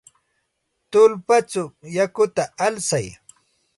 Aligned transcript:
Tullpachaw 0.91 1.67
yakuta 1.95 2.43
alsay. 2.65 3.07